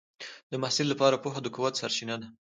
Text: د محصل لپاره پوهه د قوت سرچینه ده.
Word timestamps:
د 0.51 0.53
محصل 0.61 0.87
لپاره 0.89 1.21
پوهه 1.23 1.39
د 1.43 1.47
قوت 1.55 1.73
سرچینه 1.81 2.15
ده. 2.21 2.27